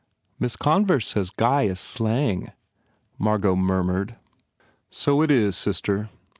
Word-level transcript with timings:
"Miss 0.39 0.55
Converse 0.55 1.09
says 1.09 1.29
guy 1.29 1.61
is 1.67 1.79
slang," 1.79 2.53
Margot 3.19 3.55
murmured. 3.55 4.15
"So 4.89 5.21
it 5.21 5.29
is, 5.29 5.55
sister. 5.55 6.09